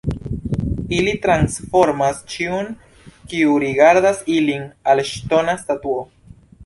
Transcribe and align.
Ili 0.99 1.11
transformas 1.25 2.23
ĉiun, 2.35 2.71
kiu 3.33 3.59
rigardas 3.65 4.25
ilin, 4.37 4.67
al 4.95 5.03
ŝtona 5.11 5.57
statuo. 5.65 6.03